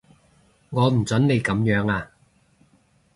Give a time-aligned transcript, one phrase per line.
[0.71, 2.09] 我唔準你噉樣啊